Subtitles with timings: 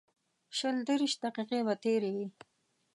[0.57, 2.27] شل دېرش دقیقې به تېرې وې.